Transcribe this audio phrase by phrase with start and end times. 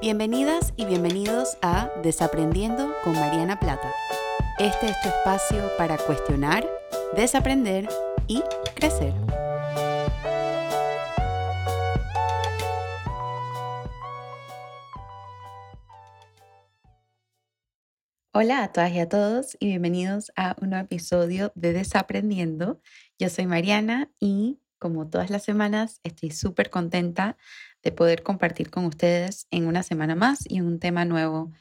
[0.00, 3.92] Bienvenidas y bienvenidos a Desaprendiendo con Mariana Plata.
[4.58, 6.66] Este es tu espacio para cuestionar,
[7.14, 7.86] desaprender
[8.26, 8.42] y
[8.74, 9.12] crecer.
[18.32, 22.80] Hola a todas y a todos y bienvenidos a un nuevo episodio de Desaprendiendo.
[23.18, 27.36] Yo soy Mariana y como todas las semanas estoy súper contenta
[27.82, 31.52] de poder compartir con ustedes en una semana más y un tema nuevo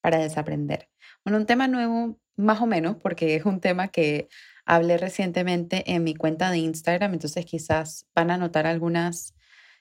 [0.00, 0.88] para desaprender.
[1.24, 4.28] Bueno, un tema nuevo más o menos porque es un tema que
[4.64, 9.34] hablé recientemente en mi cuenta de Instagram, entonces quizás van a notar algunas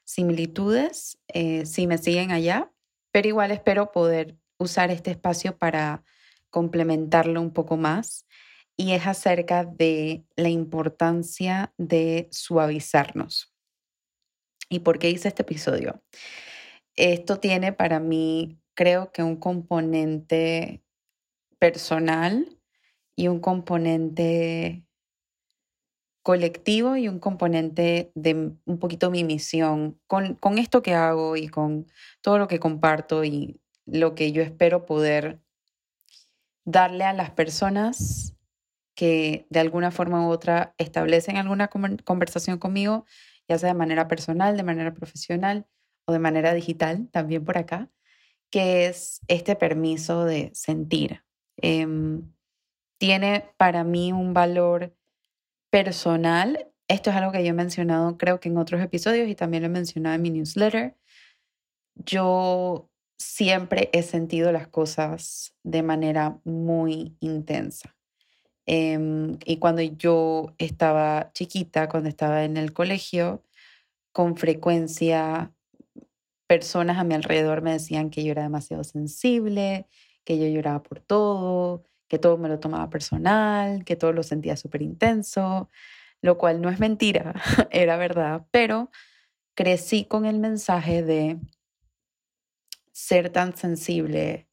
[0.03, 2.71] similitudes eh, si me siguen allá,
[3.11, 6.03] pero igual espero poder usar este espacio para
[6.49, 8.25] complementarlo un poco más
[8.77, 13.54] y es acerca de la importancia de suavizarnos.
[14.69, 16.01] ¿Y por qué hice este episodio?
[16.95, 20.83] Esto tiene para mí, creo que un componente
[21.59, 22.59] personal
[23.15, 24.85] y un componente
[26.23, 31.47] colectivo y un componente de un poquito mi misión con, con esto que hago y
[31.49, 31.85] con
[32.21, 35.39] todo lo que comparto y lo que yo espero poder
[36.63, 38.35] darle a las personas
[38.95, 43.05] que de alguna forma u otra establecen alguna conversación conmigo
[43.47, 45.65] ya sea de manera personal, de manera profesional
[46.05, 47.89] o de manera digital, también por acá,
[48.51, 51.23] que es este permiso de sentir.
[51.57, 52.31] Em,
[52.99, 54.95] tiene para mí un valor
[55.71, 56.71] personal.
[56.87, 59.67] Esto es algo que yo he mencionado creo que en otros episodios y también lo
[59.67, 60.97] he mencionado en mi newsletter.
[61.95, 67.94] Yo siempre he sentido las cosas de manera muy intensa.
[68.65, 73.43] Em, y cuando yo estaba chiquita, cuando estaba en el colegio,
[74.11, 75.51] con frecuencia
[76.47, 79.87] personas a mi alrededor me decían que yo era demasiado sensible,
[80.23, 84.57] que yo lloraba por todo, que todo me lo tomaba personal, que todo lo sentía
[84.57, 85.69] súper intenso,
[86.21, 87.33] lo cual no es mentira,
[87.71, 88.91] era verdad, pero
[89.55, 91.39] crecí con el mensaje de
[92.91, 94.47] ser tan sensible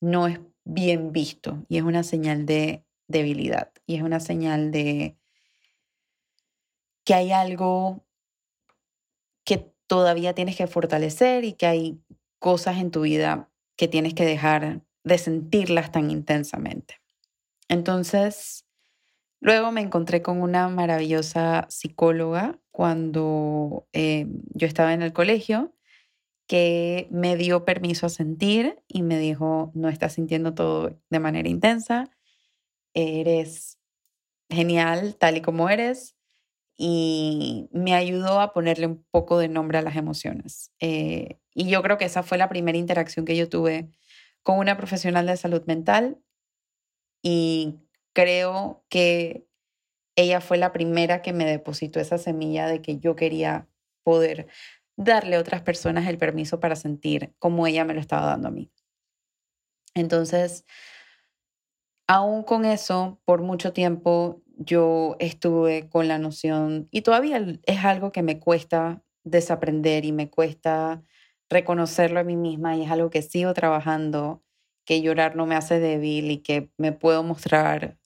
[0.00, 5.16] no es bien visto y es una señal de debilidad y es una señal de
[7.04, 8.04] que hay algo
[9.44, 12.00] que todavía tienes que fortalecer y que hay
[12.38, 17.00] cosas en tu vida que tienes que dejar de sentirlas tan intensamente.
[17.68, 18.66] Entonces,
[19.40, 25.74] luego me encontré con una maravillosa psicóloga cuando eh, yo estaba en el colegio
[26.46, 31.48] que me dio permiso a sentir y me dijo, no estás sintiendo todo de manera
[31.48, 32.10] intensa,
[32.94, 33.78] eres
[34.50, 36.16] genial tal y como eres
[36.76, 40.72] y me ayudó a ponerle un poco de nombre a las emociones.
[40.80, 43.90] Eh, y yo creo que esa fue la primera interacción que yo tuve
[44.42, 46.18] con una profesional de salud mental
[47.22, 47.76] y
[48.12, 49.46] creo que
[50.16, 53.68] ella fue la primera que me depositó esa semilla de que yo quería
[54.04, 54.48] poder
[54.96, 58.52] darle a otras personas el permiso para sentir como ella me lo estaba dando a
[58.52, 58.70] mí.
[59.94, 60.64] Entonces,
[62.06, 68.12] aún con eso, por mucho tiempo yo estuve con la noción, y todavía es algo
[68.12, 71.02] que me cuesta desaprender y me cuesta
[71.50, 74.42] reconocerlo a mí misma y es algo que sigo trabajando,
[74.84, 77.98] que llorar no me hace débil y que me puedo mostrar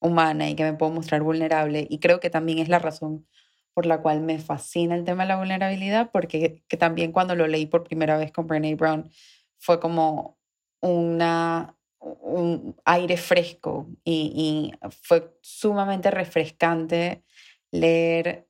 [0.00, 1.86] humana y que me puedo mostrar vulnerable.
[1.90, 3.26] Y creo que también es la razón
[3.74, 7.46] por la cual me fascina el tema de la vulnerabilidad, porque que también cuando lo
[7.46, 9.10] leí por primera vez con Brené Brown
[9.58, 10.38] fue como
[10.80, 14.72] una un aire fresco y,
[15.02, 17.22] fue sumamente refrescante
[17.70, 18.46] leer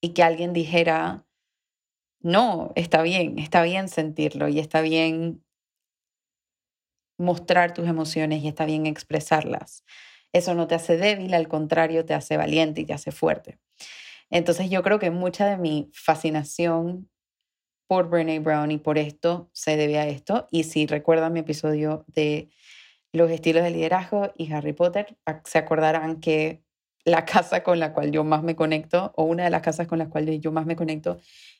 [0.00, 1.24] y que alguien dijera,
[2.20, 5.44] no, está bien, está bien sentirlo y está bien
[7.18, 9.84] mostrar tus emociones y está bien expresarlas.
[10.32, 13.58] Eso no te hace débil, al contrario, te hace valiente y te hace fuerte.
[14.30, 17.08] Entonces yo creo que mucha de mi fascinación
[17.86, 20.48] por Brene Brown y por esto se debe a esto.
[20.50, 22.48] Y si recuerdan mi episodio de
[23.14, 26.62] los estilos de liderazgo y Harry Potter, se acordarán que
[27.04, 29.98] la casa con la cual yo más me conecto, o una de las casas con
[29.98, 31.18] las cuales yo más me conecto,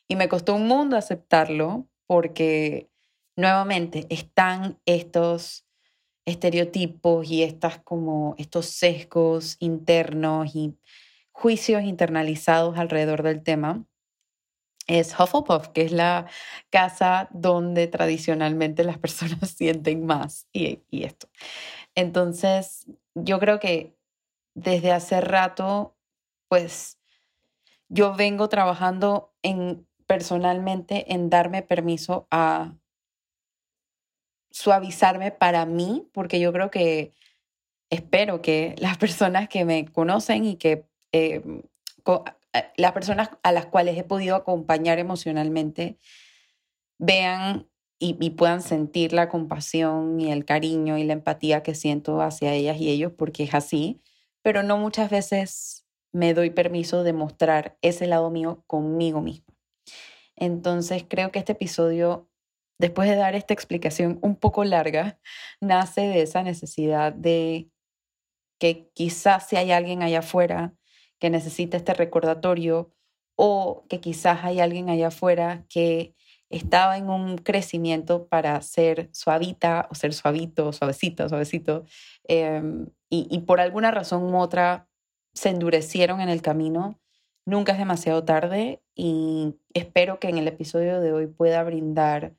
[0.09, 2.91] y me costó un mundo aceptarlo porque
[3.37, 5.67] nuevamente están estos
[6.27, 10.77] estereotipos y estas como estos sesgos internos y
[11.31, 13.85] juicios internalizados alrededor del tema
[14.87, 16.27] es Hufflepuff, que es la
[16.71, 21.29] casa donde tradicionalmente las personas sienten más y, y, esto.
[21.95, 23.97] Entonces, yo creo que
[24.55, 25.97] desde hace rato,
[26.49, 26.99] pues
[27.89, 32.75] yo vengo trabajando en personalmente en darme permiso a
[34.51, 37.13] suavizarme para mí, porque yo creo que
[37.91, 41.43] espero que las personas que me conocen y que eh,
[42.77, 45.99] las personas a las cuales he podido acompañar emocionalmente
[46.99, 47.69] vean
[47.99, 52.77] y, puedan sentir la compasión y el cariño y la empatía que siento hacia ellas
[52.79, 54.03] y ellos, porque es así,
[54.43, 59.55] pero no muchas veces me doy permiso de mostrar ese lado mío conmigo misma.
[60.37, 62.29] Entonces creo que este episodio,
[62.79, 65.19] después de dar esta explicación un poco larga,
[65.61, 67.71] nace de esa necesidad de
[68.59, 70.75] que quizás si hay alguien allá afuera
[71.19, 72.91] que necesita este recordatorio
[73.37, 76.15] o que quizás hay alguien allá afuera que
[76.51, 81.85] estaba en un crecimiento para ser suavita o ser suavito, suavecito, suavecito,
[82.25, 84.89] em, y, y por alguna razón u otra
[85.33, 87.01] se endurecieron en el camino,
[87.45, 92.35] nunca es demasiado tarde y espero que en el episodio de hoy pueda brindar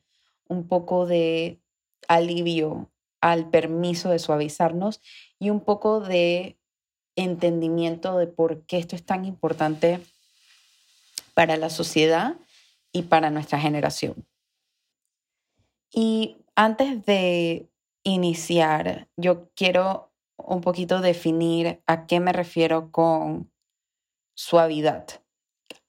[0.48, 1.60] un poco de
[2.08, 2.90] alivio
[3.20, 5.00] al permiso de suavizarnos
[5.38, 6.58] y un poco de
[7.16, 10.00] entendimiento de por qué esto es tan importante
[11.34, 12.36] para la sociedad
[12.92, 14.26] y para nuestra generación.
[15.90, 17.70] Y antes de
[18.02, 23.50] iniciar, yo quiero un poquito definir a qué me refiero con
[24.34, 25.06] suavidad.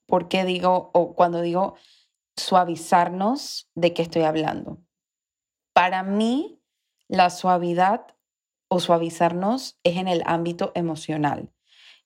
[0.06, 1.76] ¿Por qué digo, o cuando digo
[2.36, 4.78] suavizarnos, de qué estoy hablando?
[5.72, 6.60] Para mí,
[7.08, 8.14] la suavidad
[8.68, 11.52] o suavizarnos es en el ámbito emocional.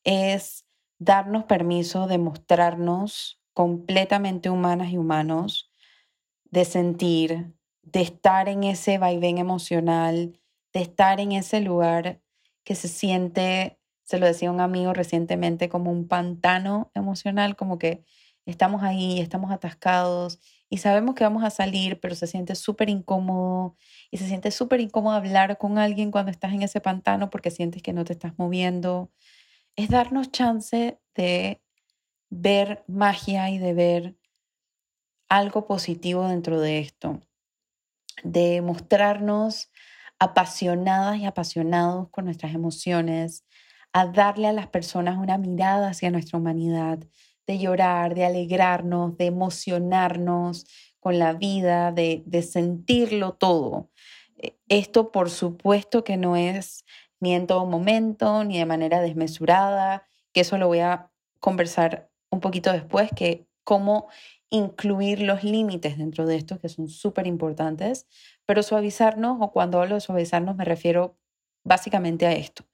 [0.04, 0.64] Es
[0.98, 5.70] darnos permiso de mostrarnos completamente humanas y humanos,
[6.44, 10.40] de sentir, de estar en ese vaivén emocional,
[10.72, 12.22] de estar en ese lugar
[12.64, 18.04] que se siente, se lo decía un amigo recientemente, como un pantano emocional, como que
[18.46, 20.40] estamos ahí, estamos atascados
[20.72, 23.76] y sabemos que vamos a salir, pero se siente súper incómodo
[24.10, 27.82] y se siente súper incómodo hablar con alguien cuando estás en ese pantano porque sientes
[27.82, 29.12] que no te estás moviendo.
[29.76, 31.62] Es darnos chance de
[32.30, 34.16] ver magia y de ver
[35.28, 37.20] algo positivo dentro de esto,
[38.24, 39.70] de mostrarnos
[40.18, 43.44] apasionadas y apasionados con nuestras emociones,
[43.92, 46.98] a darle a las personas una mirada hacia nuestra humanidad,
[47.46, 50.66] de llorar, de alegrarnos, de emocionarnos
[51.00, 53.90] con la vida, de, de sentirlo todo.
[54.36, 56.84] E, esto por supuesto que no es
[57.20, 62.40] ni en todo momento, ni de manera desmesurada, que eso lo voy a conversar un
[62.40, 64.08] poquito después, que cómo
[64.50, 68.06] incluir los límites dentro de esto, que son súper importantes,
[68.44, 71.16] pero suavizarnos, o cuando hablo de suavizarnos me refiero
[71.64, 72.64] básicamente a esto,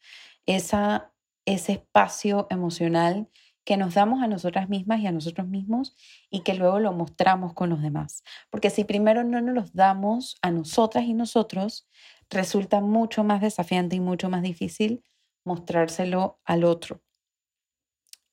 [0.47, 1.13] esa,
[1.45, 3.29] ese espacio emocional
[3.69, 5.95] que nos damos a nosotras mismas y a nosotros mismos
[6.31, 8.25] y que luego lo mostramos con los demás.
[8.49, 11.87] Porque si primero no nos los damos a nosotras y nosotros,
[12.31, 15.05] resulta mucho más desafiante y mucho más difícil
[15.45, 17.03] mostrárselo al otro.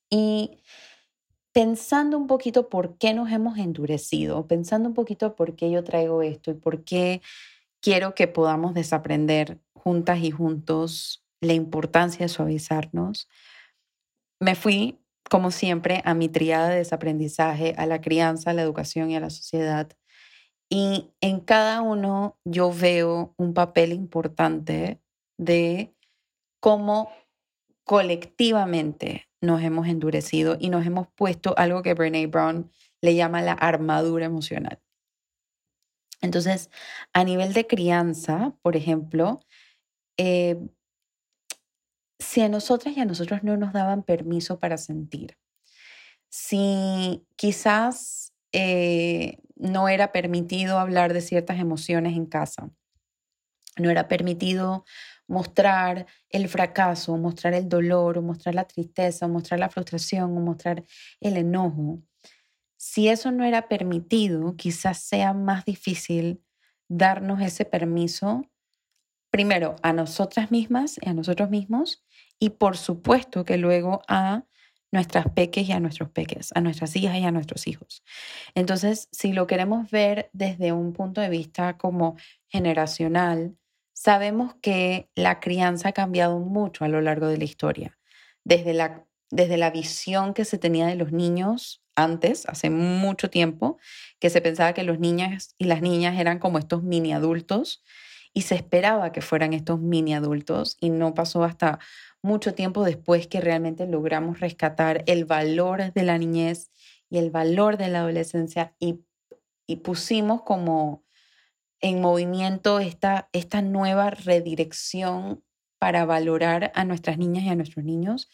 [0.09, 0.61] Y
[1.51, 6.21] pensando un poquito por qué nos hemos endurecido, pensando un poquito por qué yo traigo
[6.21, 7.21] esto y por qué
[7.81, 13.27] quiero que podamos desaprender juntas y juntos la importancia de suavizarnos,
[14.39, 14.97] me fui,
[15.29, 19.19] como siempre, a mi triada de desaprendizaje, a la crianza, a la educación y a
[19.19, 19.89] la sociedad.
[20.69, 24.99] Y en cada uno yo veo un papel importante
[25.37, 25.95] de
[26.59, 27.11] cómo
[27.83, 32.71] colectivamente nos hemos endurecido y nos hemos puesto algo que Brene Brown
[33.01, 34.81] le llama la armadura emocional.
[36.21, 36.71] Entonces,
[37.13, 39.41] a nivel de crianza, por ejemplo,
[40.17, 40.57] eh,
[42.19, 45.37] si a nosotras y a nosotros no nos daban permiso para sentir,
[46.29, 52.69] si quizás eh, no era permitido hablar de ciertas emociones en casa,
[53.77, 54.85] no era permitido
[55.27, 60.83] mostrar el fracaso, mostrar el dolor, o mostrar la tristeza, mostrar la frustración, o mostrar
[61.19, 62.01] el enojo.
[62.77, 66.43] Si eso no era permitido, quizás sea más difícil
[66.87, 68.43] darnos ese permiso,
[69.35, 72.03] primero a nosotras mismas y a nosotros mismos,
[72.39, 74.43] y por supuesto que luego a
[74.91, 78.03] nuestras peques y a nuestros peques, a nuestras hijas y a nuestros hijos.
[78.53, 82.15] Entonces, si lo queremos ver desde un punto de vista como
[82.47, 83.57] generacional,
[83.95, 87.97] Sabemos que la crianza ha cambiado mucho a lo largo de la historia,
[88.43, 93.77] desde la, desde la visión que se tenía de los niños antes, hace mucho tiempo,
[94.19, 97.85] que se pensaba que los niños y las niñas eran como estos mini adultos
[98.35, 101.79] y se esperaba que fueran estos mini adultos y no pasó hasta
[102.21, 106.69] mucho tiempo después que realmente logramos rescatar el valor de la niñez
[107.09, 108.99] y el valor de la adolescencia y,
[109.65, 111.05] y pusimos como
[111.79, 115.41] en movimiento esta, esta nueva redirección
[115.79, 118.29] para valorar a nuestras niñas y a nuestros niños.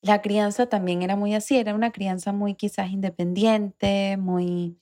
[0.00, 4.78] La crianza también era muy así, era una crianza muy quizás independiente, muy...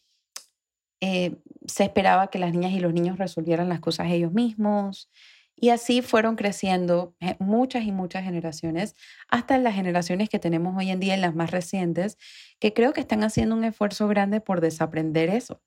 [1.07, 5.11] Eh, se esperaba que las niñas y los niños resolvieran las cosas ellos mismos.
[5.55, 8.95] Y así fueron creciendo eh, muchas y muchas generaciones,
[9.29, 12.17] hasta las generaciones que tenemos hoy en día, en las más recientes,
[12.59, 15.61] que creo que están haciendo un esfuerzo grande por desaprender eso.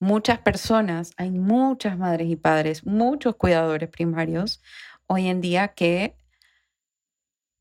[0.00, 4.60] Muchas personas, hay muchas madres y padres, muchos cuidadores primarios
[5.06, 6.16] hoy en día que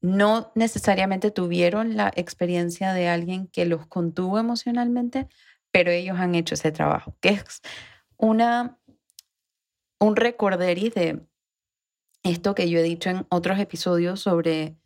[0.02, 5.28] no necesariamente tuvieron la experiencia de alguien que los contuvo emocionalmente,
[5.72, 7.62] pero ellos han hecho ese trabajo, que es
[8.18, 8.78] una,
[10.00, 11.26] un recorderis de
[12.24, 14.78] esto que yo he dicho en otros episodios sobre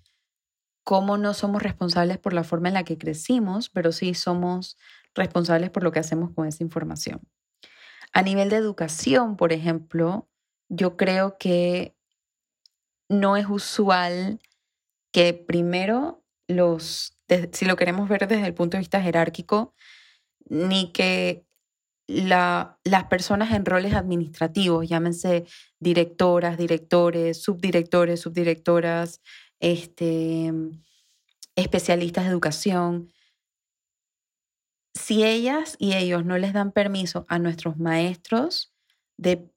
[0.83, 4.77] cómo no somos responsables por la forma en la que crecimos, pero sí somos
[5.15, 7.21] responsables por lo que hacemos con esa información.
[8.11, 10.29] A nivel de educación, por ejemplo,
[10.69, 11.95] yo creo que
[13.09, 14.39] no es usual
[15.11, 17.17] que primero los,
[17.51, 19.73] si lo queremos ver desde el punto de vista jerárquico,
[20.49, 21.45] ni que
[22.07, 25.45] la, las personas en roles administrativos, llámense
[25.79, 29.21] directoras, directores, subdirectores, subdirectoras,
[29.59, 30.51] este,
[31.55, 33.09] especialistas de educación,
[34.93, 38.73] si ellas y ellos no les dan permiso a nuestros maestros
[39.17, 39.49] de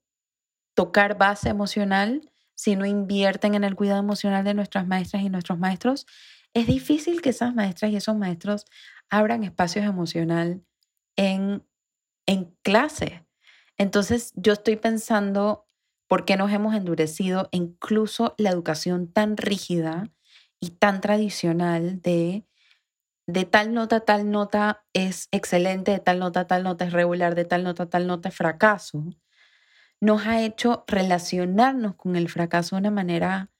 [0.74, 5.58] tocar base emocional, si no invierten en el cuidado emocional de nuestras maestras y nuestros
[5.58, 6.06] maestros,
[6.54, 8.64] es difícil que esas maestras y esos maestros
[9.10, 10.62] abran espacios emocional
[11.16, 11.64] en,
[12.26, 13.26] en clase.
[13.78, 15.66] Entonces yo estoy pensando
[16.08, 20.10] por qué nos hemos endurecido incluso la educación tan rígida
[20.60, 22.44] y tan tradicional de
[23.26, 27.44] de tal nota, tal nota es excelente, de tal nota, tal nota es regular, de
[27.44, 29.04] tal nota, tal nota es fracaso,
[30.00, 33.50] nos ha hecho relacionarnos con el fracaso de una manera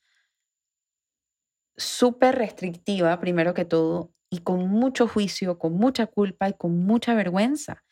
[1.77, 7.15] súper restrictiva, primero que todo, y con mucho juicio, con mucha culpa y con mucha
[7.15, 7.85] vergüenza.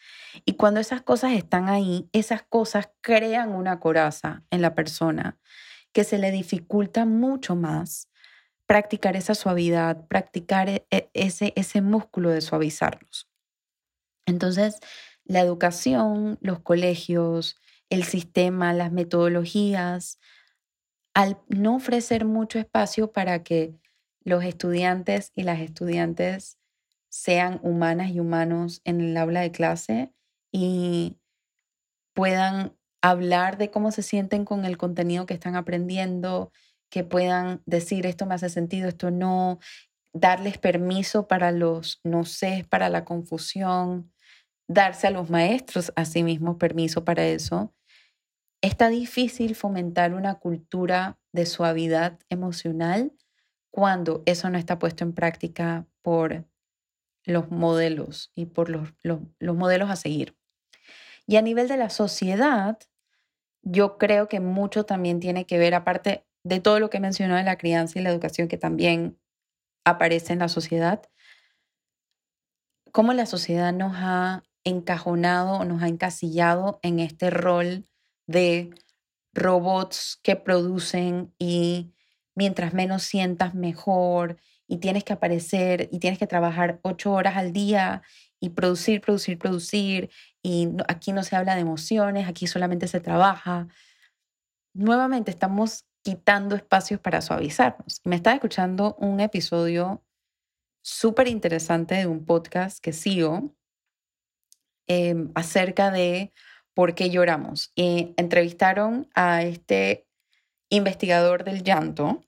[0.45, 5.38] Y cuando esas cosas están ahí, esas cosas crean una coraza en la persona
[5.93, 8.11] que se le dificulta mucho más
[8.67, 13.29] practicar esa suavidad, practicar e, e, ese, ese músculo de suavizarlos.
[14.26, 14.81] Entonces,
[15.25, 17.57] la educación, los colegios,
[17.91, 20.19] el sistema, las metodologías,
[21.14, 23.75] al no ofrecer mucho espacio para que
[24.25, 26.59] los estudiantes y las estudiantes
[27.09, 30.12] sean humanas y humanos en el aula de clase
[30.50, 31.19] y
[32.14, 36.52] puedan hablar de cómo se sienten con el contenido que están aprendiendo,
[36.90, 39.59] que puedan decir esto me hace sentido, esto no,
[40.12, 44.12] darles permiso para los no sé, para la confusión,
[44.69, 47.75] darse a los maestros a sí mismos permiso para eso.
[48.62, 53.12] Está difícil fomentar una cultura de suavidad emocional
[53.75, 56.45] cuando eso no está puesto en práctica por
[57.25, 60.37] los modelos y por los, los, los modelos a seguir.
[61.26, 62.78] Y a nivel de la sociedad,
[63.62, 67.43] yo creo que mucho también tiene que ver, aparte, de todo lo que mencionó de
[67.43, 69.19] la crianza y la educación que también
[69.85, 71.02] aparece en la sociedad,
[72.93, 77.87] cómo la sociedad nos ha encajonado o nos ha encasillado en este rol
[78.28, 78.71] de
[79.33, 81.93] robots que producen y
[82.35, 87.53] mientras menos sientas mejor y tienes que aparecer y tienes que trabajar ocho horas al
[87.53, 88.03] día
[88.41, 90.11] y producir, producir, producir
[90.43, 93.69] y aquí no se habla de emociones, aquí solamente se trabaja.
[94.75, 98.00] Nuevamente estamos quitando espacios para suavizarnos.
[98.05, 100.05] Me estaba escuchando un episodio
[100.83, 103.55] súper interesante de un podcast que sigo
[104.87, 106.33] em, acerca de
[106.75, 107.73] por qué lloramos.
[107.75, 110.07] Y entrevistaron a este
[110.68, 112.25] investigador del llanto,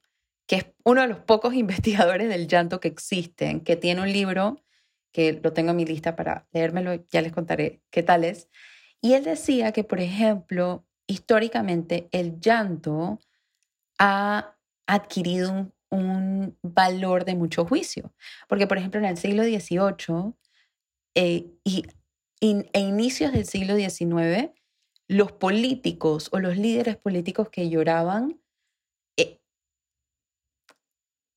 [0.47, 4.63] que es uno de los pocos investigadores del llanto que existen, que tiene un libro
[5.13, 8.51] que lo tengo en mi lista para leérmelo, ya les contaré qué tal es.
[9.01, 13.19] Y él decía que, por ejemplo, históricamente el llanto
[13.99, 18.13] ha adquirido un, valor de mucho juicio.
[18.49, 20.35] Porque, por ejemplo, en el siglo XVIII
[21.15, 21.87] eh, y,
[22.41, 24.51] e inicios del siglo XIX,
[25.09, 28.41] los políticos o los líderes políticos que lloraban
[29.17, 29.41] eh,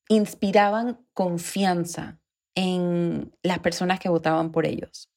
[0.08, 2.20] inspiraban confianza
[2.56, 5.10] en las personas que votaban por ellos.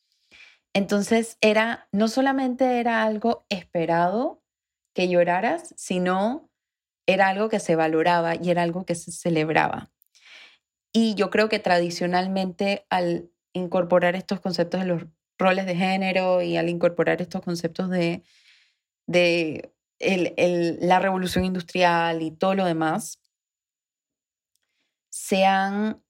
[0.75, 4.43] Entonces era no solamente era algo esperado
[4.95, 6.51] que lloraras, sino
[7.07, 9.91] era algo que se valoraba y era algo que se celebraba.
[10.93, 15.07] Y yo creo que tradicionalmente al incorporar estos conceptos de los
[15.39, 18.23] roles de género y al incorporar estos conceptos de
[19.07, 23.21] de la revolución industrial y todo lo demás,
[25.11, 26.03] se han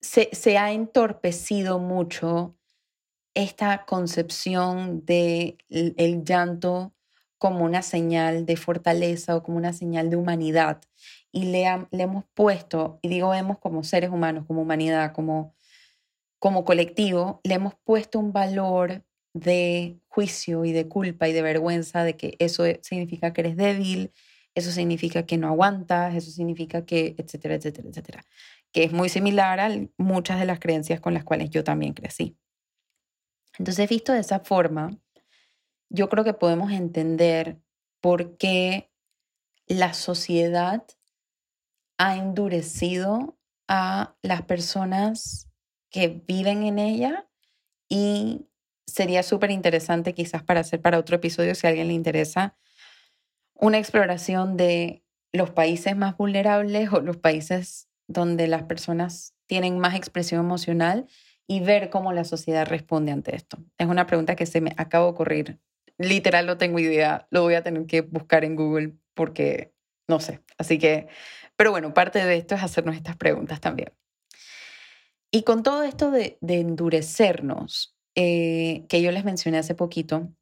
[0.00, 2.56] se, ha entorpecido mucho
[3.34, 6.94] esta concepción de el llanto
[7.38, 10.80] como una señal de fortaleza o como una señal de humanidad.
[11.32, 15.54] Y le, le hemos puesto, y digo hemos como seres humanos, como humanidad, como,
[16.38, 19.04] como colectivo, le hemos puesto un valor
[19.34, 24.12] de juicio y de culpa y de vergüenza de que eso significa que eres débil,
[24.54, 28.24] eso significa que no aguantas, eso significa que, etcétera, etcétera, etcétera
[28.76, 32.36] que es muy similar a muchas de las creencias con las cuales yo también crecí.
[33.58, 34.98] Entonces, visto de esa forma,
[35.88, 37.58] yo creo que podemos entender
[38.02, 38.90] por qué
[39.66, 40.84] la sociedad
[41.96, 45.48] ha endurecido a las personas
[45.88, 47.26] que viven en ella
[47.88, 48.46] y
[48.86, 52.56] sería súper interesante quizás para hacer para otro episodio, si a alguien le interesa,
[53.54, 55.02] una exploración de
[55.32, 61.06] los países más vulnerables o los países donde las personas tienen más expresión emocional
[61.46, 63.58] y ver cómo la sociedad responde ante esto.
[63.78, 65.60] Es una pregunta que se me acaba de ocurrir.
[65.98, 69.72] Literal no tengo idea, lo voy a tener que buscar en Google porque
[70.08, 70.40] no sé.
[70.58, 71.08] Así que,
[71.56, 73.92] pero bueno, parte de esto es hacernos estas preguntas también.
[75.30, 80.32] Y con todo esto de, endurecernos, eh, que yo les mencioné hace poquito,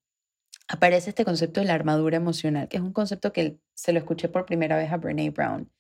[0.69, 4.29] aparece este concepto de la armadura emocional, que es un concepto que se lo escuché
[4.29, 5.71] por primera vez a Brene Brown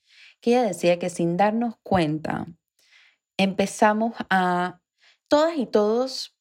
[0.44, 2.46] que ella decía que sin darnos cuenta,
[3.38, 4.78] empezamos a,
[5.26, 6.36] todas y todos,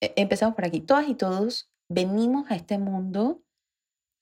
[0.00, 3.42] e, empezamos por aquí, todas y todos venimos a este mundo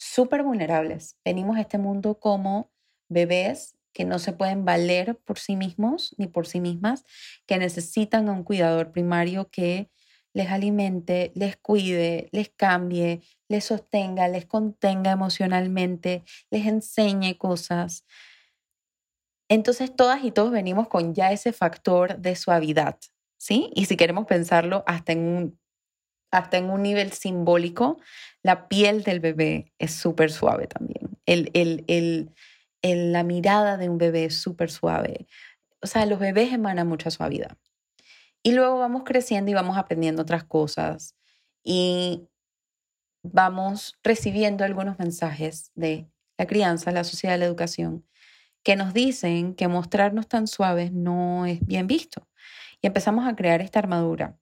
[0.01, 2.73] súper vulnerables, venimos a este mundo como
[3.09, 7.05] bebés que no se pueden valer por sí mismos ni por sí mismas,
[7.47, 9.93] que necesitan a un cuidador primario que
[10.35, 18.05] les alimente, les cuide, les cambie, les sostenga, les contenga emocionalmente, les enseñe cosas.
[19.49, 22.99] Entonces todas y todos venimos con ya ese factor de suavidad,
[23.39, 23.71] ¿sí?
[23.75, 25.61] Y si queremos pensarlo hasta en un,
[26.33, 27.99] hasta en un nivel simbólico,
[28.43, 31.17] la piel del bebé es súper suave también.
[31.27, 35.29] El, el, el, la mirada de un bebé es súper suave.
[35.81, 37.57] O sea, los bebés emanan mucha suavidad.
[38.47, 41.17] Y luego vamos creciendo y vamos aprendiendo otras cosas
[41.65, 42.29] y
[43.23, 48.07] vamos recibiendo algunos mensajes de la crianza, la sociedad, la educación,
[48.63, 52.29] que nos dicen que mostrarnos tan suaves no es bien visto.
[52.83, 54.39] Y empezamos a crear esta armadura.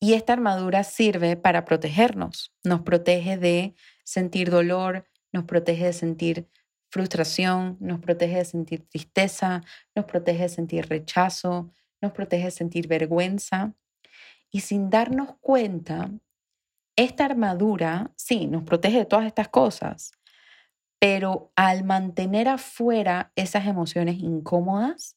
[0.00, 2.52] Y esta armadura sirve para protegernos.
[2.64, 6.48] Nos protege de sentir dolor, nos protege de sentir
[6.90, 9.62] frustración, nos protege de sentir tristeza,
[9.94, 13.74] nos protege de sentir rechazo, nos protege de sentir vergüenza.
[14.50, 16.10] Y sin darnos cuenta,
[16.96, 20.12] esta armadura, sí, nos protege de todas estas cosas,
[20.98, 25.16] pero al mantener afuera esas emociones incómodas,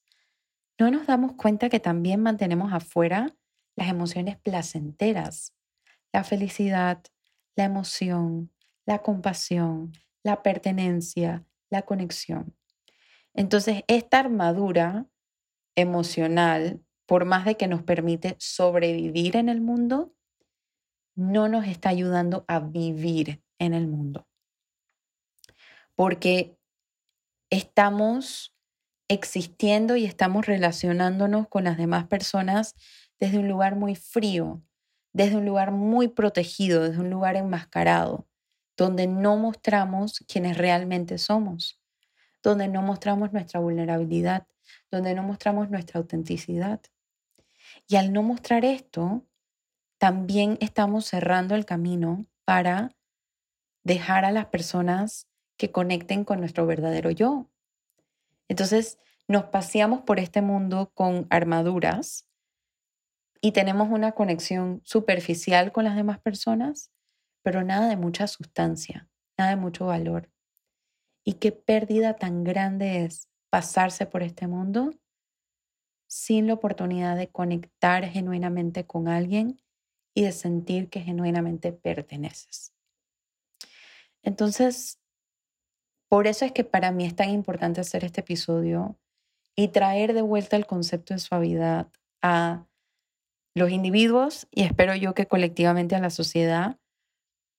[0.79, 3.35] no nos damos cuenta que también mantenemos afuera
[3.75, 5.53] las emociones placenteras,
[6.11, 7.01] la felicidad,
[7.55, 8.51] la emoción,
[8.85, 9.93] la compasión,
[10.23, 12.55] la pertenencia, la conexión.
[13.33, 15.07] Entonces, esta armadura
[15.75, 20.13] emocional, por más de que nos permite sobrevivir en el mundo,
[21.15, 24.27] no nos está ayudando a vivir en el mundo.
[25.95, 26.57] Porque
[27.49, 28.55] estamos
[29.07, 32.75] existiendo y estamos relacionándonos con las demás personas
[33.19, 34.63] desde un lugar muy frío,
[35.13, 38.27] desde un lugar muy protegido, desde un lugar enmascarado,
[38.75, 41.79] donde no mostramos quienes realmente somos,
[42.41, 44.47] donde no mostramos nuestra vulnerabilidad,
[44.97, 46.79] donde no mostramos nuestra autenticidad.
[47.87, 49.25] Y al no mostrar esto,
[49.97, 52.95] también estamos cerrando el camino para
[53.83, 55.27] dejar a las personas
[55.57, 57.49] que conecten con nuestro verdadero yo.
[58.47, 62.27] Entonces, nos paseamos por este mundo con armaduras
[63.41, 66.91] y tenemos una conexión superficial con las demás personas,
[67.41, 70.29] pero nada de mucha sustancia, nada de mucho valor.
[71.23, 74.95] Y qué pérdida tan grande es pasarse por este mundo
[76.07, 79.61] sin la oportunidad de conectar genuinamente con alguien
[80.15, 82.73] y de sentir que genuinamente perteneces.
[84.23, 84.99] Entonces,
[86.09, 88.97] por eso es que para mí es tan importante hacer este episodio
[89.55, 91.91] y traer de vuelta el concepto de suavidad
[92.23, 92.65] a
[93.53, 96.79] los individuos y espero yo que colectivamente a la sociedad,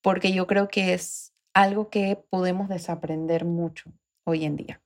[0.03, 3.93] porque yo creo que es algo que podemos desaprender mucho
[4.25, 4.83] hoy en día.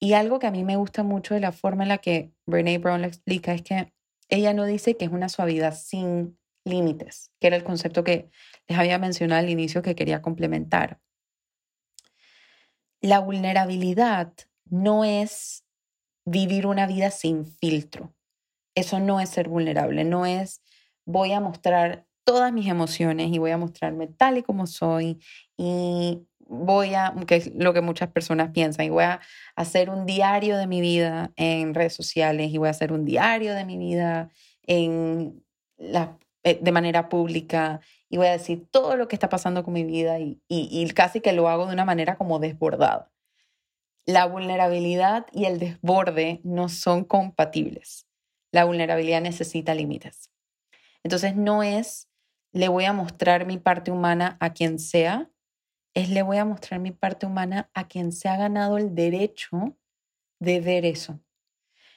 [0.00, 2.78] Y algo que a mí me gusta mucho de la forma en la que Brene
[2.78, 3.92] Brown lo explica es que
[4.28, 8.30] ella no dice que es una suavidad sin límites, que era el concepto que
[8.66, 11.00] les había mencionado al inicio que quería complementar.
[13.00, 14.32] La vulnerabilidad
[14.66, 15.64] no es
[16.24, 18.14] vivir una vida sin filtro.
[18.74, 20.62] Eso no es ser vulnerable, no es
[21.04, 25.18] voy a mostrar todas mis emociones y voy a mostrarme tal y como soy
[25.56, 29.20] y voy a, que es lo que muchas personas piensan, y voy a
[29.54, 33.54] hacer un diario de mi vida en redes sociales y voy a hacer un diario
[33.54, 34.30] de mi vida
[34.66, 35.44] en
[35.76, 39.74] la, eh, de manera pública y voy a decir todo lo que está pasando con
[39.74, 43.10] mi vida y, y casi que lo hago de una manera como desbordada.
[44.06, 48.06] La vulnerabilidad y el desborde no son compatibles.
[48.50, 50.30] La vulnerabilidad necesita límites.
[51.02, 52.08] Entonces no es
[52.52, 55.30] le voy a mostrar mi parte humana a quien sea,
[55.98, 59.76] es le voy a mostrar mi parte humana a quien se ha ganado el derecho
[60.38, 61.18] de ver eso.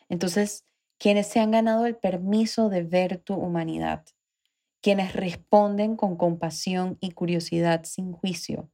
[0.10, 0.66] Entonces,
[0.98, 4.04] quienes se han ganado el permiso de ver tu humanidad,
[4.82, 8.72] quienes responden con compasión y curiosidad sin juicio,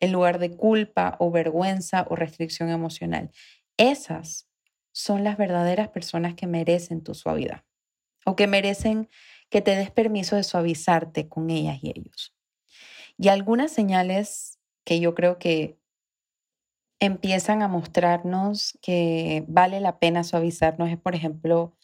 [0.00, 3.30] en lugar de culpa o vergüenza o restricción emocional.
[3.76, 4.48] Esas
[4.90, 7.62] son las verdaderas personas que merecen tu suavidad
[8.24, 9.10] o que merecen
[9.50, 12.34] que te des permiso de suavizarte con ellas y ellos.
[13.18, 14.51] Y algunas señales
[14.84, 15.78] que yo creo que
[17.00, 21.76] empiezan a mostrarnos que vale la pena suavizarnos es, por ejemplo,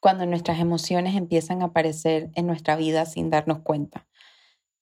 [0.00, 4.08] cuando nuestras emociones empiezan a aparecer en nuestra vida sin darnos cuenta.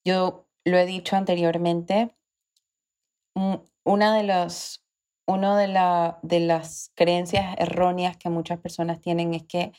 [0.04, 2.14] Yo lo he dicho anteriormente,
[3.84, 4.84] una de los,
[5.26, 9.72] una de, la, de las creencias erróneas que muchas personas tienen es que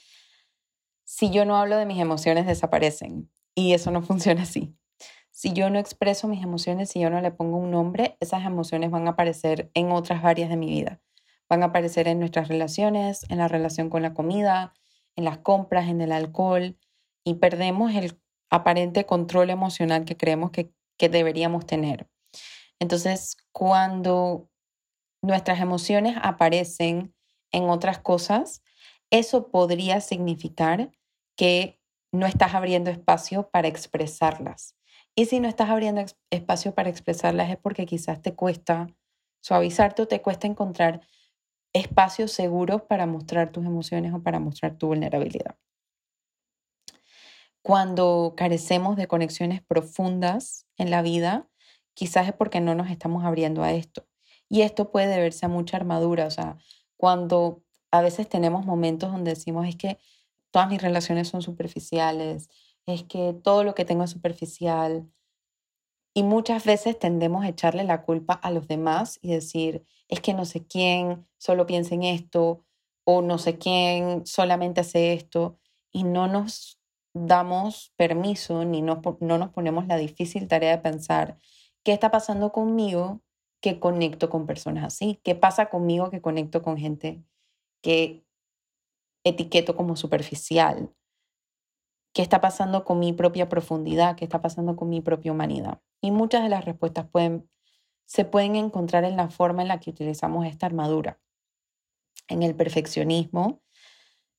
[1.04, 4.76] si yo no hablo de mis emociones desaparecen y eso no funciona así.
[5.36, 8.90] Si yo no expreso mis emociones, si yo no le pongo un nombre, esas emociones
[8.90, 11.02] van a aparecer en otras áreas de mi vida.
[11.50, 14.74] Van a aparecer en nuestras relaciones, en la relación con la comida,
[15.18, 16.78] en las compras, en el alcohol,
[17.26, 18.18] y perdemos el
[18.50, 22.08] aparente control emocional que creemos que, que deberíamos tener.
[22.80, 24.50] Entonces, cuando
[25.22, 27.14] nuestras emociones aparecen
[27.52, 28.64] en otras cosas,
[29.10, 30.92] eso podría significar
[31.36, 31.82] que
[32.14, 34.78] no estás abriendo espacio para expresarlas.
[35.16, 38.88] Y si no estás abriendo espacio para expresarlas es porque quizás te cuesta
[39.42, 41.02] suavizarte o te cuesta encontrar
[41.72, 45.56] espacios seguros para mostrar tus emociones o para mostrar tu vulnerabilidad.
[47.62, 51.48] Cuando carecemos de conexiones profundas en la vida,
[51.94, 54.08] quizás es porque no nos estamos abriendo a esto.
[54.50, 56.58] Y esto puede deberse a mucha armadura, o sea,
[56.98, 59.98] cuando a veces tenemos momentos donde decimos es que
[60.52, 62.50] todas mis relaciones son superficiales,
[62.86, 65.10] es que todo lo que tengo es superficial.
[66.14, 70.34] Y muchas veces tendemos a echarle la culpa a los demás y decir, es que
[70.34, 72.64] no sé quién solo piensa en esto
[73.04, 75.60] o no sé quién solamente hace esto
[75.92, 76.80] y no nos
[77.14, 81.40] damos permiso ni no, no nos ponemos la difícil tarea de pensar
[81.84, 83.22] qué está pasando conmigo
[83.62, 87.24] que conecto con personas así, qué pasa conmigo que conecto con gente
[87.82, 88.26] que
[89.24, 90.94] etiqueto como superficial,
[92.16, 95.82] qué está pasando con mi propia profundidad, qué está pasando con mi propia humanidad.
[96.02, 97.50] Y muchas de las respuestas pueden,
[98.06, 101.20] se pueden encontrar en la forma en la que utilizamos esta armadura.
[102.30, 103.62] En el perfeccionismo,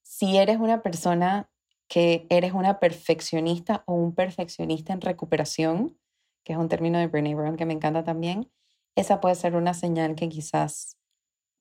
[0.02, 1.50] si eres una persona
[1.86, 6.00] que eres una perfeccionista o un perfeccionista en recuperación,
[6.44, 8.50] que es un término de Brené Brown que me encanta también,
[8.94, 10.96] esa puede ser una señal que quizás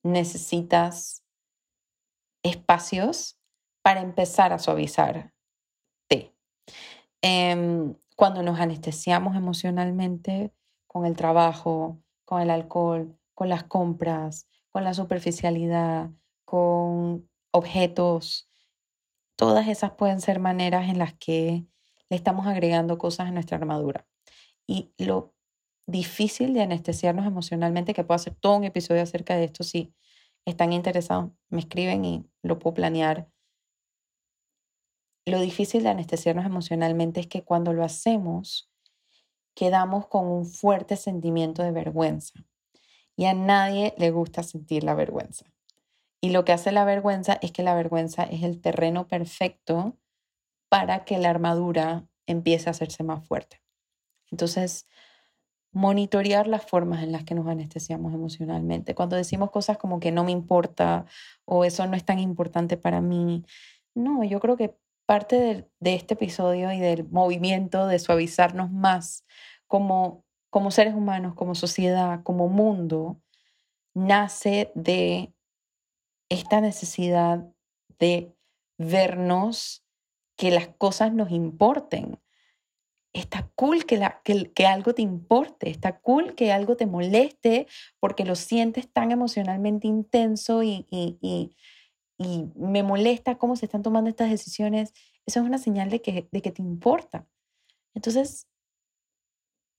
[0.01, 1.25] necesitas
[2.41, 3.37] espacios
[3.81, 5.34] para empezar a suavizar
[7.27, 10.53] Em, cuando nos anestesiamos emocionalmente
[10.85, 16.11] con el trabajo, con el alcohol, con las compras, con la superficialidad,
[16.45, 18.47] con objetos,
[19.35, 21.65] todas esas pueden ser maneras en las que
[22.09, 24.05] le estamos agregando cosas a nuestra armadura.
[24.67, 25.33] Y lo
[25.87, 29.95] difícil de anestesiarnos emocionalmente, que puedo hacer todo un episodio acerca de esto, si
[30.45, 33.27] están interesados, me escriben y lo puedo planear
[35.25, 38.69] lo difícil de anestesiarnos emocionalmente es que cuando lo hacemos,
[39.55, 42.33] quedamos con un fuerte sentimiento de vergüenza.
[43.15, 45.45] Y a nadie le gusta sentir la vergüenza.
[46.21, 49.97] Y lo que hace la vergüenza es que la vergüenza es el terreno perfecto
[50.69, 53.61] para que la armadura empiece a hacerse más fuerte.
[54.31, 54.87] Entonces,
[55.71, 58.95] monitorear las formas en las que nos anestesiamos emocionalmente.
[58.95, 61.05] Cuando decimos cosas como que no me importa
[61.45, 63.45] o eso no es tan importante para mí,
[63.93, 69.25] no, yo creo que parte de, este episodio y del movimiento de suavizarnos más
[69.67, 73.21] como, como seres humanos, como sociedad, como mundo,
[73.93, 75.33] nace de
[76.29, 77.47] esta necesidad
[77.99, 78.35] de
[78.77, 79.83] vernos
[80.35, 82.19] que las cosas nos importen.
[83.13, 87.67] está cool que, la, que, algo te importe, está cool que algo te moleste
[88.01, 91.55] porque lo sientes tan emocionalmente intenso y, y,
[92.17, 94.93] me molesta cómo se están tomando estas decisiones.
[95.25, 97.27] Eso es una señal de que, de que te importa.
[97.93, 98.47] Entonces,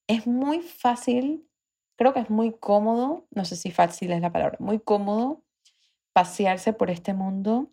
[0.06, 1.48] es muy fácil,
[1.96, 5.42] creo que es muy cómodo, no sé si fácil es la palabra, muy cómodo
[6.12, 7.72] pasearse por este mundo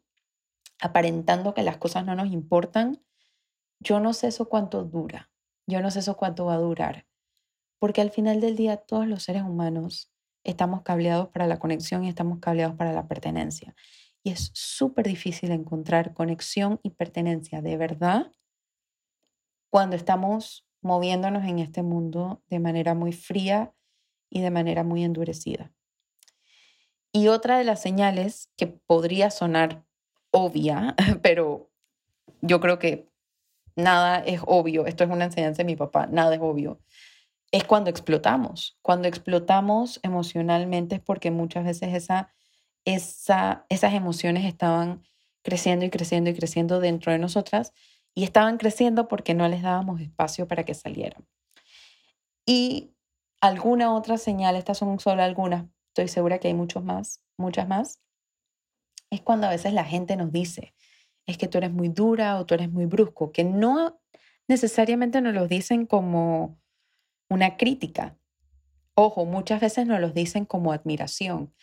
[0.81, 3.01] aparentando que las cosas no nos importan.
[3.79, 5.31] Yo no sé eso cuánto dura.
[5.65, 7.05] Yo no sé eso cuánto va a durar,
[7.79, 10.11] porque al final del día todos los seres humanos
[10.43, 13.73] estamos cableados para la conexión y estamos cableados para la pertenencia.
[14.23, 18.31] Y es súper difícil encontrar conexión y pertenencia de verdad
[19.69, 23.73] cuando estamos moviéndonos en este mundo de manera muy fría
[24.29, 25.73] y de manera muy endurecida.
[27.11, 29.83] Y otra de las señales que podría sonar
[30.31, 31.71] obvia, pero
[32.41, 33.09] yo creo que
[33.75, 36.79] nada es obvio, esto es una enseñanza de mi papá, nada es obvio,
[37.51, 38.77] es cuando explotamos.
[38.81, 42.33] Cuando explotamos emocionalmente es porque muchas veces esa,
[42.85, 45.03] esa, esas emociones estaban
[45.43, 47.73] creciendo y creciendo y creciendo dentro de nosotras
[48.15, 51.25] y estaban creciendo porque no les dábamos espacio para que salieran.
[52.45, 52.93] Y
[53.41, 57.99] alguna otra señal, estas son solo algunas, estoy segura que hay muchos más, muchas más,
[59.09, 60.73] es cuando a veces la gente nos dice,
[61.25, 63.99] es que tú eres muy dura o tú eres muy brusco, que no
[64.47, 66.59] necesariamente nos lo dicen como
[67.29, 68.17] una crítica.
[68.95, 71.53] Ojo, muchas veces nos lo dicen como admiración.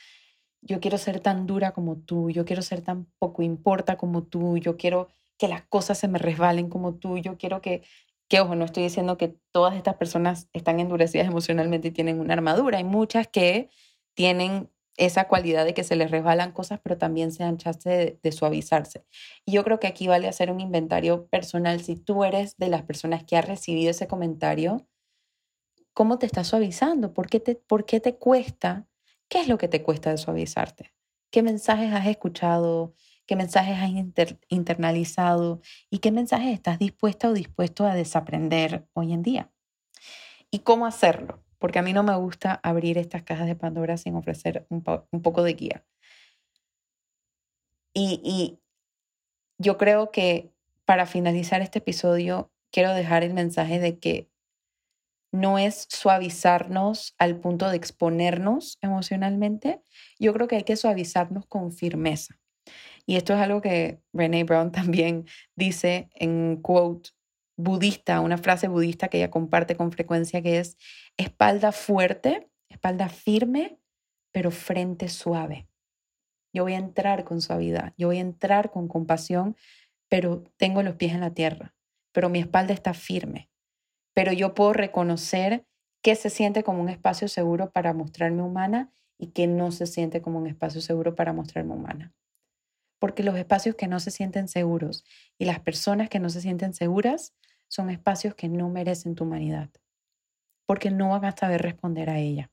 [0.62, 4.58] Yo quiero ser tan dura como tú, yo quiero ser tan poco importa como tú,
[4.58, 7.82] yo quiero que las cosas se me resbalen como tú, yo quiero que,
[8.28, 12.34] que ojo, no estoy diciendo que todas estas personas están endurecidas emocionalmente y tienen una
[12.34, 13.70] armadura, hay muchas que
[14.14, 14.70] tienen
[15.00, 19.06] esa cualidad de que se les resbalan cosas, pero también se dan chance de, suavizarse.
[19.46, 21.80] Y yo creo que aquí vale hacer un inventario personal.
[21.80, 24.86] Si tú eres de las personas que ha recibido ese comentario,
[25.94, 27.14] ¿cómo te está suavizando?
[27.14, 28.89] ¿Por qué te, por qué te cuesta?
[29.30, 30.92] ¿Qué es lo que te cuesta de suavizarte?
[31.30, 32.94] ¿Qué mensajes has escuchado?
[33.24, 33.90] ¿Qué mensajes has
[34.48, 35.62] internalizado?
[35.88, 39.50] ¿Y qué mensajes estás dispuesta o dispuesto a desaprender hoy en día?
[40.50, 41.42] ¿Y cómo hacerlo?
[41.60, 45.42] porque a mí no me gusta abrir estas cajas de Pandora sin ofrecer un, poco
[45.42, 45.84] de guía.
[47.92, 48.58] Y, y
[49.58, 50.50] yo creo que
[50.86, 54.30] para finalizar este episodio, quiero dejar el mensaje de que
[55.32, 59.82] no es suavizarnos al punto de exponernos emocionalmente.
[60.18, 62.38] Yo creo que hay que suavizarnos con firmeza.
[63.06, 67.10] Y esto es algo que Brené Brown también dice en quote
[67.56, 70.76] budista, una frase budista que ella comparte con frecuencia, que es
[71.16, 73.78] espalda fuerte, espalda firme,
[74.32, 75.68] pero frente suave.
[76.52, 79.56] Yo voy a entrar con suavidad, yo voy a entrar con compasión,
[80.08, 81.74] pero tengo los pies en la tierra,
[82.12, 83.49] pero mi espalda está firme,
[84.14, 85.66] pero yo puedo reconocer
[86.02, 90.22] que se siente como un espacio seguro para mostrarme humana y que no se siente
[90.22, 92.12] como un espacio seguro para mostrarme humana.
[92.98, 95.04] Porque los espacios que no se sienten seguros
[95.38, 97.34] y las personas que no se sienten seguras
[97.68, 99.70] son espacios que no merecen tu humanidad,
[100.66, 102.50] porque no van a saber responder a ella.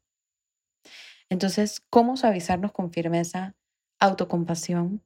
[1.30, 3.56] Entonces, ¿cómo suavizarnos con firmeza,
[4.00, 5.04] autocompasión,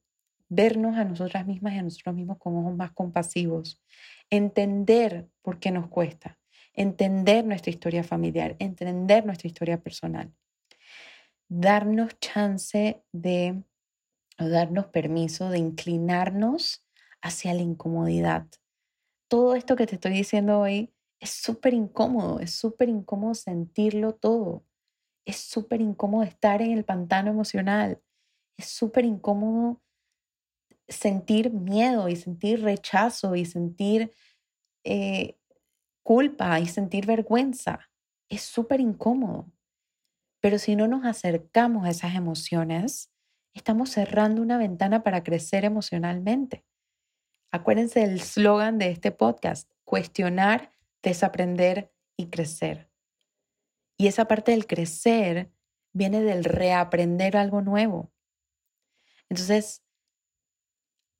[0.49, 3.81] vernos a nosotras mismas y a nosotros mismos con ojos más compasivos,
[4.29, 6.40] entender por qué nos cuesta,
[6.73, 10.33] entender nuestra historia familiar, entender nuestra historia personal,
[11.49, 13.63] darnos chance de,
[14.39, 16.85] o darnos permiso de inclinarnos
[17.21, 18.47] hacia la incomodidad,
[19.31, 24.65] todo esto que te estoy diciendo hoy es súper incómodo, es súper incómodo sentirlo todo,
[25.25, 28.01] es súper incómodo estar en el pantano emocional,
[28.57, 29.81] es súper incómodo
[30.89, 34.11] sentir miedo y sentir rechazo y sentir
[34.83, 35.37] eh,
[36.03, 37.89] culpa y sentir vergüenza.
[38.29, 39.51] Es súper incómodo.
[40.39, 43.11] Pero si no nos acercamos a esas emociones,
[43.53, 46.65] estamos cerrando una ventana para crecer emocionalmente.
[47.51, 50.71] Acuérdense del slogan de este podcast, cuestionar,
[51.03, 52.89] desaprender y crecer.
[53.97, 55.51] Y esa parte del crecer
[55.93, 58.11] viene del reaprender algo nuevo.
[59.29, 59.83] Entonces,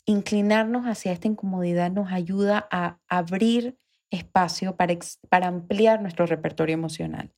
[0.05, 3.77] inclinarnos hacia esta incomodidad nos ayuda a abrir
[4.11, 4.95] espacio para,
[5.29, 7.33] para ampliar nuestro repertorio emocional.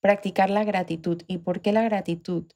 [0.00, 1.22] Practicar la gratitud.
[1.26, 2.50] ¿Y por qué la gratitud?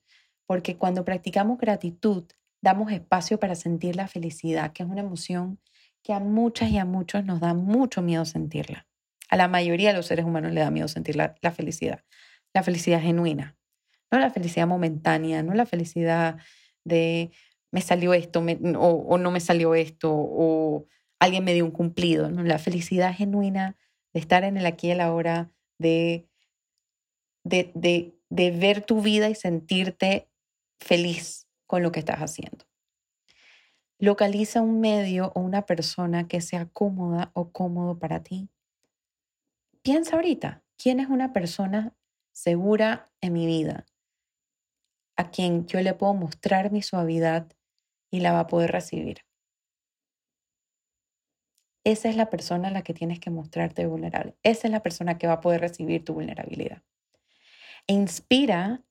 [0.47, 2.25] Porque cuando practicamos gratitud,
[2.61, 5.61] damos espacio para sentir la felicidad, que es una emoción
[6.03, 8.87] que a muchas y a muchos nos da mucho miedo sentirla.
[9.29, 12.03] A la mayoría de los seres humanos le da miedo sentir la, felicidad,
[12.55, 13.57] la felicidad genuina,
[14.11, 16.39] no la felicidad momentánea, no la felicidad
[16.85, 17.31] de
[17.71, 18.43] me salió esto
[18.79, 20.87] o, no me salió esto o
[21.19, 23.77] alguien me dio un cumplido, no, la felicidad genuina
[24.13, 26.29] de estar en el aquí y el ahora, de,
[27.45, 30.29] de, de, de ver tu vida y sentirte
[30.81, 32.65] feliz con lo que estás haciendo.
[33.99, 38.49] Localiza un medio o una persona que sea cómoda o cómodo para ti.
[39.83, 41.97] Piensa ahorita, ¿quién es una persona
[42.33, 43.87] segura en mi vida?
[45.17, 47.49] A quien yo le puedo mostrar mi suavidad
[48.11, 49.28] y la va a poder recibir.
[51.89, 54.37] Esa es la persona a la que tienes que mostrarte vulnerable.
[54.43, 56.83] Esa es la persona que va a poder recibir tu vulnerabilidad.
[57.87, 58.85] E inspira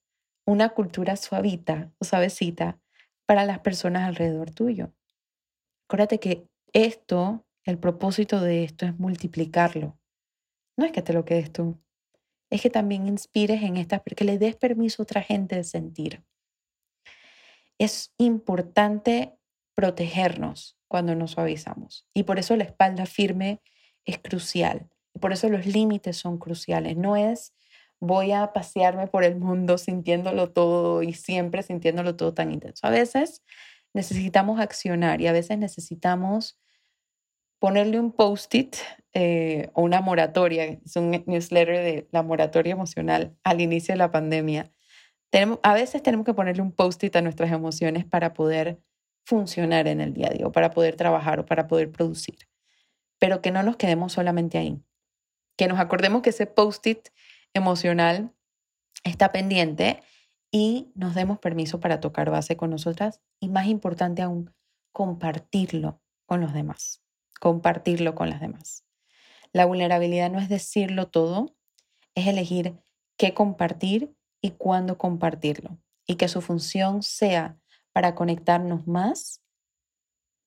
[0.48, 2.80] una cultura suavita o suavecita
[3.28, 4.96] para las personas alrededor tuyo.
[5.88, 10.00] Acuérdate que esto, el propósito de esto es multiplicarlo.
[10.76, 11.80] No es que te lo quedes tú,
[12.50, 16.24] es que también inspires en esta, que le des permiso a otra gente de sentir.
[17.78, 19.38] Es importante
[19.76, 23.62] protegernos cuando nos suavizamos y por eso la espalda firme
[24.06, 24.90] es crucial.
[25.14, 26.96] Y por eso los límites son cruciales.
[26.96, 27.54] No es
[28.00, 32.86] voy a pasearme por el mundo sintiéndolo todo y siempre sintiéndolo todo tan intenso.
[32.86, 33.44] A veces
[33.94, 36.60] necesitamos accionar y a veces necesitamos
[37.60, 38.76] ponerle un post-it
[39.14, 44.12] eh, o una moratoria, es un newsletter de la moratoria emocional al inicio de la
[44.12, 44.72] pandemia.
[45.32, 48.80] Tenemos, a veces tenemos que ponerle un post-it a nuestras emociones para poder
[49.28, 52.48] funcionar en el día a día, o para poder trabajar o para poder producir.
[53.20, 54.82] Pero que no nos quedemos solamente ahí.
[55.58, 57.10] Que nos acordemos que ese post-it
[57.54, 58.32] emocional
[59.04, 60.02] está pendiente
[60.50, 64.54] y nos demos permiso para tocar base con nosotras y más importante aún,
[64.94, 67.04] compartirlo con los demás,
[67.42, 68.86] compartirlo con las demás.
[69.52, 71.54] La vulnerabilidad no es decirlo todo,
[72.16, 72.78] es elegir
[73.18, 77.58] qué compartir y cuándo compartirlo y que su función sea
[77.98, 79.42] para conectarnos más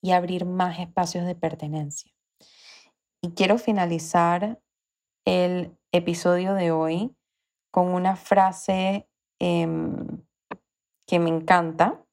[0.00, 2.14] y abrir más espacios de pertenencia.
[3.20, 4.62] Y quiero finalizar
[5.24, 7.16] el episodio de hoy
[7.72, 9.10] con una frase
[9.40, 10.22] Em,
[11.06, 12.04] que me encanta.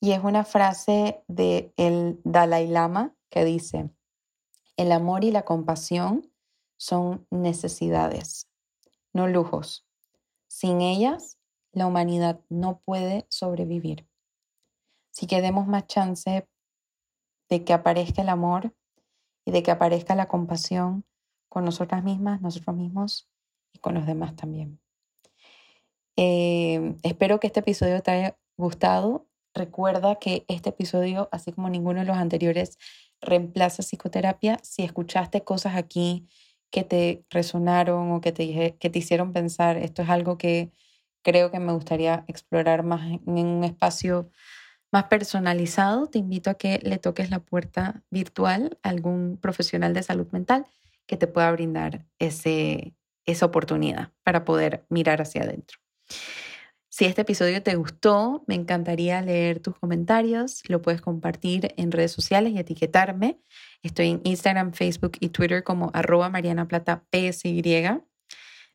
[0.00, 3.90] Y es una frase de el Dalai Lama que dice,
[4.76, 6.30] el amor y la compasión
[6.76, 8.50] son necesidades,
[9.14, 9.86] no lujos.
[10.48, 11.38] Sin ellas,
[11.74, 14.06] la humanidad no puede sobrevivir.
[15.10, 16.48] Si que demos más chance
[17.48, 18.74] de que aparezca el amor
[19.44, 21.04] y de que aparezca la compasión
[21.48, 23.28] con nosotras mismas, nosotros mismos
[23.72, 24.80] y con los demás también.
[26.16, 29.26] Eh, espero que este episodio te haya gustado.
[29.54, 32.78] Recuerda que este episodio, así como ninguno de los anteriores,
[33.20, 34.58] reemplaza psicoterapia.
[34.62, 36.28] Si escuchaste cosas aquí
[36.70, 40.72] que te resonaron o que te, que te hicieron pensar, esto es algo que
[41.24, 44.30] creo que me gustaría explorar más en un espacio
[44.92, 50.04] más personalizado, te invito a que le toques la puerta virtual a algún profesional de
[50.04, 50.66] salud mental
[51.06, 52.94] que te pueda brindar ese,
[53.26, 55.78] esa oportunidad para poder mirar hacia adentro.
[56.96, 60.62] Si este episodio te gustó, me encantaría leer tus comentarios.
[60.68, 63.40] Lo puedes compartir en redes sociales y etiquetarme.
[63.82, 68.00] Estoy en Instagram, Facebook y Twitter como arroba Mariana Plata PSY.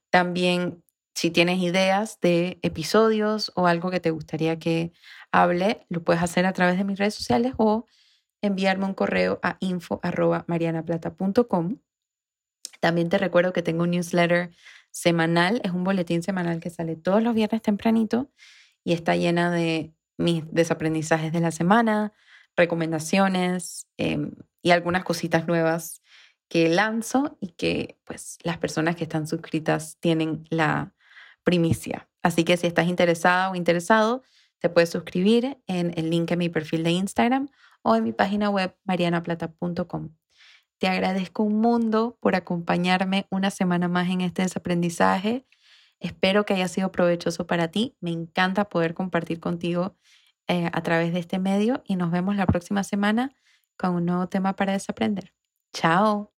[0.10, 0.84] También,
[1.20, 4.94] si tienes ideas de episodios o algo que te gustaría que
[5.34, 7.86] hable, lo puedes hacer a través de mis redes sociales o
[8.42, 11.80] enviarme un correo a info arroba marianaplata.com.
[12.80, 14.52] También te recuerdo que tengo un newsletter
[14.92, 18.32] semanal, es un boletín semanal que sale todos los viernes tempranito
[18.86, 22.14] y está llena de mis desaprendizajes de la semana,
[22.56, 26.02] recomendaciones em, y algunas cositas nuevas
[26.48, 30.94] que lanzo y que pues las personas que están suscritas tienen la
[31.44, 32.10] primicia.
[32.22, 34.24] Así que si estás interesada o interesado,
[34.60, 37.50] te puedes suscribir en el link en mi perfil de Instagram
[37.82, 40.10] o en mi página web marianaplata.com.
[40.80, 45.46] Te agradezco un mundo por acompañarme una semana más en este desaprendizaje.
[46.00, 47.98] Espero que haya sido provechoso para ti.
[48.00, 49.98] Me encanta poder compartir contigo
[50.48, 53.36] eh, a través de este medio y nos vemos la próxima semana
[53.78, 55.34] con un nuevo tema para desaprender.
[55.74, 56.39] Chao.